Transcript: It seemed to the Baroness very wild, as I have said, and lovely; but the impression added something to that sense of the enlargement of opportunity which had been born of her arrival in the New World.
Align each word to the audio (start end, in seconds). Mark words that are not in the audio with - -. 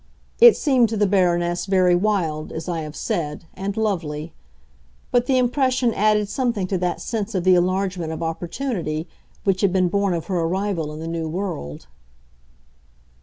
It 0.39 0.57
seemed 0.57 0.89
to 0.89 0.97
the 0.97 1.05
Baroness 1.05 1.67
very 1.67 1.93
wild, 1.95 2.51
as 2.51 2.67
I 2.67 2.81
have 2.81 2.95
said, 2.95 3.45
and 3.53 3.77
lovely; 3.77 4.33
but 5.11 5.27
the 5.27 5.37
impression 5.37 5.93
added 5.93 6.27
something 6.27 6.65
to 6.69 6.77
that 6.79 6.99
sense 6.99 7.35
of 7.35 7.43
the 7.43 7.53
enlargement 7.53 8.11
of 8.11 8.23
opportunity 8.23 9.07
which 9.43 9.61
had 9.61 9.71
been 9.71 9.89
born 9.89 10.15
of 10.15 10.25
her 10.25 10.39
arrival 10.39 10.91
in 10.91 10.99
the 11.01 11.07
New 11.07 11.29
World. 11.29 11.85